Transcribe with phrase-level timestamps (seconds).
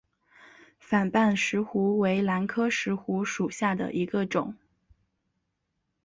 [0.79, 4.57] 反瓣石斛为兰科石斛属下的一个种。